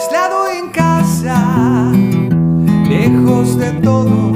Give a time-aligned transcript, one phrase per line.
[0.00, 1.92] aislado en casa,
[2.88, 4.29] lejos de todo,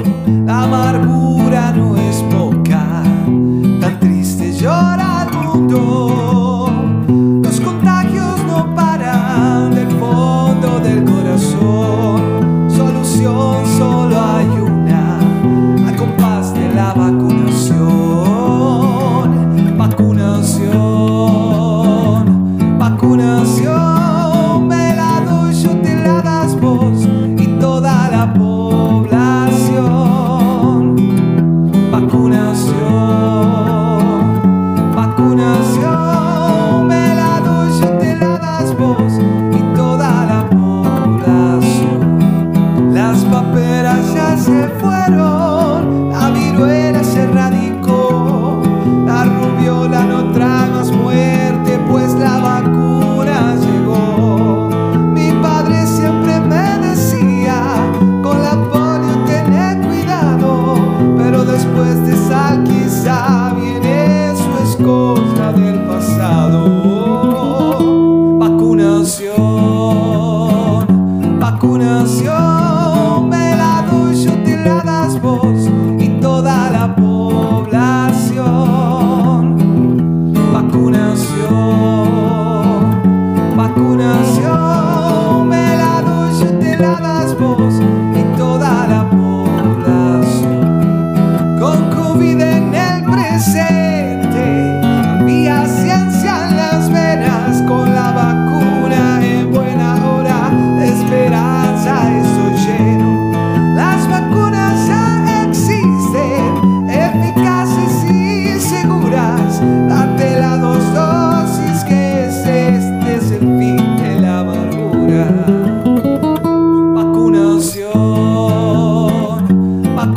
[87.35, 87.84] esposa.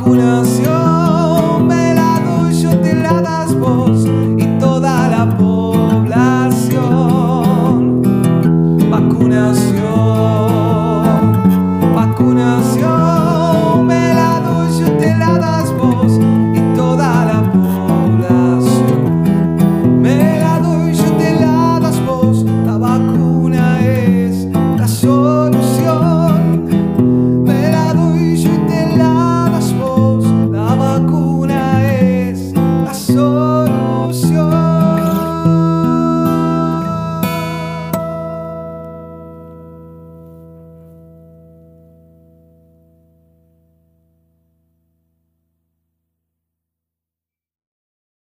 [0.09, 4.07] Vacunación velado y yo te la das voz
[4.39, 6.81] y toda la población
[8.91, 10.48] vacunación.